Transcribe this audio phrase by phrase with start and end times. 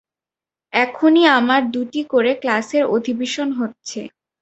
[0.73, 3.99] এখনই আমার দুটি করে ক্লাসের অধিবেশন হচ্ছে।